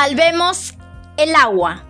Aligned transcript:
Salvemos 0.00 0.74
el 1.16 1.34
agua. 1.34 1.82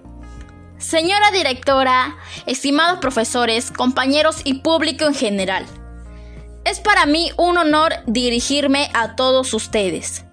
Señora 0.79 1.31
directora, 1.31 2.17
estimados 2.47 3.01
profesores, 3.01 3.71
compañeros 3.71 4.41
y 4.45 4.61
público 4.61 5.05
en 5.05 5.15
general, 5.15 5.67
es 6.65 6.81
para 6.81 7.05
mí 7.05 7.33
un 7.37 7.59
honor 7.59 7.97
dirigirme 8.07 8.89
a 8.95 9.15
todos 9.15 9.53
ustedes. 9.53 10.25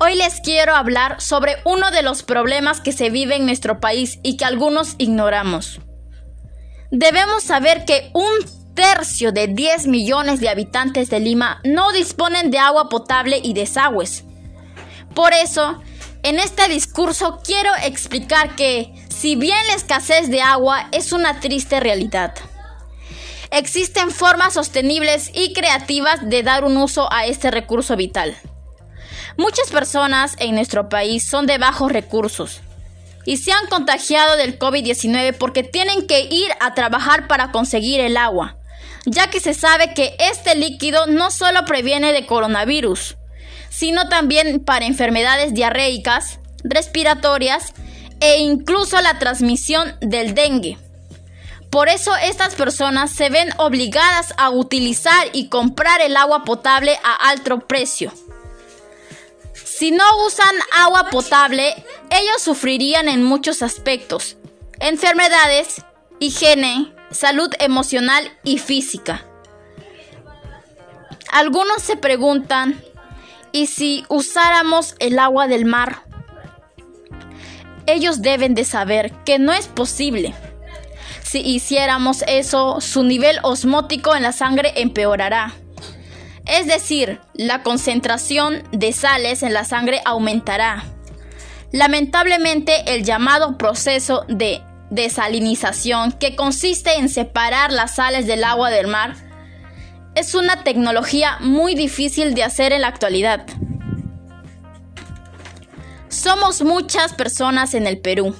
Hoy 0.00 0.16
les 0.16 0.40
quiero 0.40 0.74
hablar 0.74 1.20
sobre 1.20 1.58
uno 1.64 1.92
de 1.92 2.02
los 2.02 2.24
problemas 2.24 2.80
que 2.80 2.90
se 2.90 3.10
vive 3.10 3.36
en 3.36 3.46
nuestro 3.46 3.78
país 3.78 4.18
y 4.24 4.36
que 4.36 4.44
algunos 4.44 4.96
ignoramos. 4.98 5.78
Debemos 6.90 7.44
saber 7.44 7.84
que 7.84 8.10
un 8.12 8.74
tercio 8.74 9.30
de 9.30 9.46
10 9.46 9.86
millones 9.86 10.40
de 10.40 10.48
habitantes 10.48 11.10
de 11.10 11.20
Lima 11.20 11.60
no 11.62 11.92
disponen 11.92 12.50
de 12.50 12.58
agua 12.58 12.88
potable 12.88 13.40
y 13.40 13.52
desagües. 13.52 14.24
Por 15.14 15.32
eso, 15.32 15.80
en 16.22 16.38
este 16.38 16.68
discurso 16.68 17.40
quiero 17.44 17.70
explicar 17.82 18.54
que, 18.54 18.92
si 19.08 19.36
bien 19.36 19.58
la 19.66 19.74
escasez 19.74 20.30
de 20.30 20.40
agua 20.40 20.88
es 20.92 21.12
una 21.12 21.40
triste 21.40 21.80
realidad, 21.80 22.34
existen 23.50 24.10
formas 24.10 24.54
sostenibles 24.54 25.30
y 25.34 25.52
creativas 25.52 26.28
de 26.28 26.42
dar 26.42 26.64
un 26.64 26.76
uso 26.76 27.12
a 27.12 27.26
este 27.26 27.50
recurso 27.50 27.96
vital. 27.96 28.36
Muchas 29.36 29.70
personas 29.70 30.36
en 30.38 30.54
nuestro 30.54 30.88
país 30.88 31.24
son 31.24 31.46
de 31.46 31.58
bajos 31.58 31.90
recursos 31.90 32.60
y 33.24 33.38
se 33.38 33.52
han 33.52 33.66
contagiado 33.66 34.36
del 34.36 34.58
COVID-19 34.58 35.36
porque 35.36 35.62
tienen 35.62 36.06
que 36.06 36.20
ir 36.22 36.50
a 36.60 36.74
trabajar 36.74 37.28
para 37.28 37.50
conseguir 37.50 38.00
el 38.00 38.16
agua, 38.16 38.56
ya 39.06 39.28
que 39.28 39.40
se 39.40 39.54
sabe 39.54 39.94
que 39.94 40.16
este 40.18 40.54
líquido 40.54 41.06
no 41.06 41.30
solo 41.30 41.64
previene 41.64 42.12
de 42.12 42.26
coronavirus, 42.26 43.16
sino 43.72 44.08
también 44.08 44.62
para 44.62 44.84
enfermedades 44.84 45.54
diarreicas, 45.54 46.38
respiratorias 46.62 47.72
e 48.20 48.38
incluso 48.38 49.00
la 49.00 49.18
transmisión 49.18 49.96
del 50.00 50.34
dengue. 50.34 50.76
Por 51.70 51.88
eso 51.88 52.14
estas 52.16 52.54
personas 52.54 53.10
se 53.12 53.30
ven 53.30 53.48
obligadas 53.56 54.34
a 54.36 54.50
utilizar 54.50 55.28
y 55.32 55.48
comprar 55.48 56.02
el 56.02 56.18
agua 56.18 56.44
potable 56.44 56.98
a 57.02 57.30
alto 57.30 57.60
precio. 57.60 58.12
Si 59.54 59.90
no 59.90 60.04
usan 60.26 60.54
agua 60.78 61.08
potable, 61.08 61.74
ellos 62.10 62.42
sufrirían 62.42 63.08
en 63.08 63.24
muchos 63.24 63.62
aspectos, 63.62 64.36
enfermedades, 64.80 65.82
higiene, 66.20 66.92
salud 67.10 67.50
emocional 67.58 68.30
y 68.44 68.58
física. 68.58 69.24
Algunos 71.32 71.80
se 71.80 71.96
preguntan, 71.96 72.78
¿y 73.52 73.66
si 73.66 74.04
usáramos 74.08 74.94
el 74.98 75.18
agua 75.18 75.46
del 75.46 75.64
mar? 75.64 76.02
Ellos 77.86 78.22
deben 78.22 78.54
de 78.54 78.64
saber 78.64 79.12
que 79.24 79.38
no 79.38 79.52
es 79.52 79.68
posible. 79.68 80.34
Si 81.22 81.40
hiciéramos 81.40 82.24
eso, 82.26 82.80
su 82.80 83.04
nivel 83.04 83.38
osmótico 83.42 84.14
en 84.14 84.22
la 84.22 84.32
sangre 84.32 84.72
empeorará. 84.76 85.54
Es 86.46 86.66
decir, 86.66 87.20
la 87.34 87.62
concentración 87.62 88.62
de 88.72 88.92
sales 88.92 89.42
en 89.42 89.52
la 89.52 89.64
sangre 89.64 90.00
aumentará. 90.04 90.84
Lamentablemente, 91.70 92.94
el 92.94 93.04
llamado 93.04 93.56
proceso 93.56 94.24
de 94.28 94.60
desalinización, 94.90 96.12
que 96.12 96.36
consiste 96.36 96.96
en 96.96 97.08
separar 97.08 97.72
las 97.72 97.94
sales 97.94 98.26
del 98.26 98.44
agua 98.44 98.70
del 98.70 98.88
mar, 98.88 99.14
es 100.14 100.34
una 100.34 100.62
tecnología 100.62 101.38
muy 101.40 101.74
difícil 101.74 102.34
de 102.34 102.44
hacer 102.44 102.72
en 102.72 102.82
la 102.82 102.88
actualidad. 102.88 103.46
Somos 106.08 106.62
muchas 106.62 107.14
personas 107.14 107.74
en 107.74 107.86
el 107.86 107.98
Perú 107.98 108.34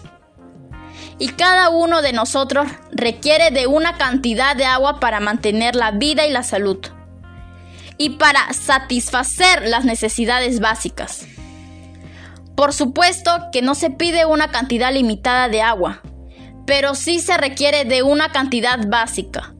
y 1.18 1.28
cada 1.28 1.70
uno 1.70 2.02
de 2.02 2.12
nosotros 2.12 2.68
requiere 2.90 3.50
de 3.50 3.66
una 3.66 3.96
cantidad 3.96 4.54
de 4.54 4.64
agua 4.64 5.00
para 5.00 5.20
mantener 5.20 5.74
la 5.74 5.90
vida 5.92 6.26
y 6.26 6.30
la 6.30 6.42
salud 6.42 6.78
y 7.96 8.10
para 8.10 8.52
satisfacer 8.52 9.66
las 9.66 9.84
necesidades 9.84 10.60
básicas. 10.60 11.26
Por 12.54 12.74
supuesto 12.74 13.30
que 13.52 13.62
no 13.62 13.74
se 13.74 13.90
pide 13.90 14.26
una 14.26 14.50
cantidad 14.50 14.92
limitada 14.92 15.48
de 15.48 15.62
agua, 15.62 16.02
pero 16.66 16.94
sí 16.94 17.20
se 17.20 17.36
requiere 17.38 17.84
de 17.84 18.02
una 18.02 18.30
cantidad 18.30 18.78
básica. 18.86 19.51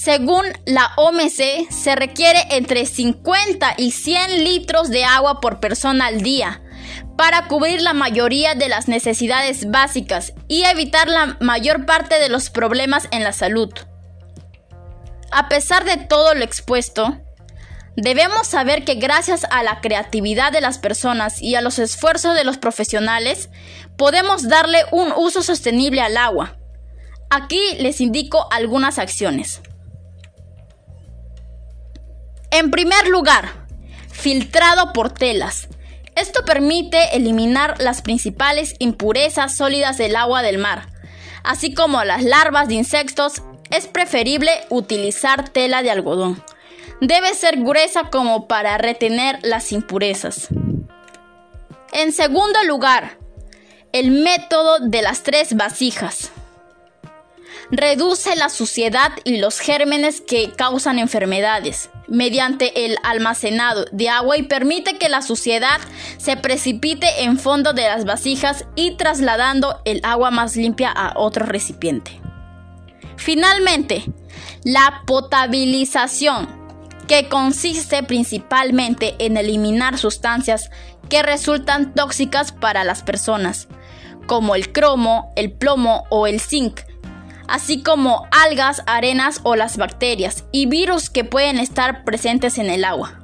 Según 0.00 0.44
la 0.64 0.92
OMC, 0.96 1.68
se 1.70 1.96
requiere 1.96 2.38
entre 2.50 2.86
50 2.86 3.74
y 3.78 3.90
100 3.90 4.44
litros 4.44 4.90
de 4.90 5.04
agua 5.04 5.40
por 5.40 5.58
persona 5.58 6.06
al 6.06 6.22
día 6.22 6.62
para 7.16 7.48
cubrir 7.48 7.82
la 7.82 7.94
mayoría 7.94 8.54
de 8.54 8.68
las 8.68 8.86
necesidades 8.86 9.68
básicas 9.72 10.34
y 10.46 10.62
evitar 10.62 11.08
la 11.08 11.36
mayor 11.40 11.84
parte 11.84 12.20
de 12.20 12.28
los 12.28 12.48
problemas 12.48 13.08
en 13.10 13.24
la 13.24 13.32
salud. 13.32 13.70
A 15.32 15.48
pesar 15.48 15.84
de 15.84 15.96
todo 15.96 16.32
lo 16.34 16.44
expuesto, 16.44 17.18
debemos 17.96 18.46
saber 18.46 18.84
que 18.84 18.94
gracias 18.94 19.46
a 19.50 19.64
la 19.64 19.80
creatividad 19.80 20.52
de 20.52 20.60
las 20.60 20.78
personas 20.78 21.42
y 21.42 21.56
a 21.56 21.60
los 21.60 21.80
esfuerzos 21.80 22.36
de 22.36 22.44
los 22.44 22.56
profesionales, 22.56 23.50
podemos 23.96 24.46
darle 24.46 24.78
un 24.92 25.12
uso 25.16 25.42
sostenible 25.42 26.02
al 26.02 26.16
agua. 26.16 26.56
Aquí 27.30 27.60
les 27.80 28.00
indico 28.00 28.46
algunas 28.52 29.00
acciones. 29.00 29.60
En 32.50 32.70
primer 32.70 33.08
lugar, 33.08 33.66
filtrado 34.10 34.94
por 34.94 35.12
telas. 35.12 35.68
Esto 36.16 36.44
permite 36.46 37.14
eliminar 37.14 37.78
las 37.78 38.00
principales 38.00 38.74
impurezas 38.78 39.54
sólidas 39.54 39.98
del 39.98 40.16
agua 40.16 40.40
del 40.40 40.56
mar, 40.56 40.88
así 41.44 41.74
como 41.74 42.02
las 42.04 42.24
larvas 42.24 42.68
de 42.68 42.74
insectos. 42.74 43.42
Es 43.70 43.86
preferible 43.86 44.50
utilizar 44.70 45.50
tela 45.50 45.82
de 45.82 45.90
algodón. 45.90 46.42
Debe 47.02 47.34
ser 47.34 47.58
gruesa 47.58 48.04
como 48.10 48.48
para 48.48 48.78
retener 48.78 49.38
las 49.42 49.70
impurezas. 49.70 50.48
En 51.92 52.12
segundo 52.12 52.64
lugar, 52.64 53.18
el 53.92 54.10
método 54.10 54.78
de 54.80 55.02
las 55.02 55.22
tres 55.22 55.54
vasijas 55.54 56.30
reduce 57.70 58.34
la 58.36 58.48
suciedad 58.48 59.12
y 59.24 59.36
los 59.36 59.60
gérmenes 59.60 60.22
que 60.22 60.50
causan 60.52 60.98
enfermedades 60.98 61.90
mediante 62.08 62.86
el 62.86 62.96
almacenado 63.02 63.84
de 63.92 64.08
agua 64.08 64.36
y 64.36 64.42
permite 64.42 64.98
que 64.98 65.08
la 65.08 65.22
suciedad 65.22 65.80
se 66.16 66.36
precipite 66.36 67.24
en 67.24 67.38
fondo 67.38 67.72
de 67.72 67.82
las 67.82 68.04
vasijas 68.04 68.64
y 68.74 68.96
trasladando 68.96 69.80
el 69.84 70.00
agua 70.02 70.30
más 70.30 70.56
limpia 70.56 70.90
a 70.90 71.12
otro 71.16 71.46
recipiente. 71.46 72.20
Finalmente, 73.16 74.04
la 74.64 75.02
potabilización, 75.06 76.56
que 77.08 77.28
consiste 77.28 78.02
principalmente 78.02 79.16
en 79.18 79.36
eliminar 79.38 79.96
sustancias 79.96 80.70
que 81.08 81.22
resultan 81.22 81.94
tóxicas 81.94 82.52
para 82.52 82.84
las 82.84 83.02
personas, 83.02 83.66
como 84.26 84.54
el 84.54 84.72
cromo, 84.72 85.32
el 85.34 85.50
plomo 85.50 86.04
o 86.10 86.26
el 86.26 86.38
zinc, 86.38 86.80
así 87.48 87.82
como 87.82 88.26
algas, 88.30 88.82
arenas 88.86 89.40
o 89.42 89.56
las 89.56 89.76
bacterias 89.76 90.44
y 90.52 90.66
virus 90.66 91.10
que 91.10 91.24
pueden 91.24 91.58
estar 91.58 92.04
presentes 92.04 92.58
en 92.58 92.70
el 92.70 92.84
agua. 92.84 93.18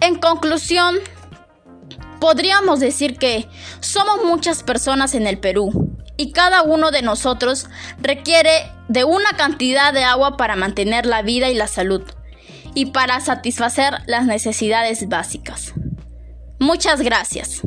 En 0.00 0.16
conclusión, 0.16 0.96
podríamos 2.20 2.80
decir 2.80 3.18
que 3.18 3.48
somos 3.80 4.24
muchas 4.24 4.62
personas 4.62 5.14
en 5.14 5.26
el 5.26 5.38
Perú 5.38 5.92
y 6.16 6.32
cada 6.32 6.62
uno 6.62 6.90
de 6.90 7.02
nosotros 7.02 7.68
requiere 8.00 8.50
de 8.88 9.04
una 9.04 9.36
cantidad 9.36 9.92
de 9.92 10.04
agua 10.04 10.36
para 10.36 10.56
mantener 10.56 11.06
la 11.06 11.22
vida 11.22 11.48
y 11.50 11.54
la 11.54 11.66
salud 11.66 12.02
y 12.74 12.86
para 12.86 13.20
satisfacer 13.20 13.94
las 14.06 14.26
necesidades 14.26 15.08
básicas. 15.08 15.72
Muchas 16.58 17.00
gracias. 17.00 17.62